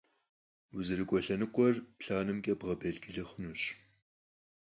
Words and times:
УзэрыкӀуэ 0.77 1.19
лъэныкъуэр 1.25 1.75
планымкӀэ 1.99 2.53
бгъэбелджылы 2.59 3.23
хъунущ. 3.29 3.61